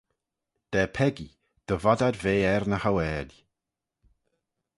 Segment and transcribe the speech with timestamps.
[0.71, 1.35] Da peccee,
[1.67, 3.33] dy vod ad ve er ny hauaill.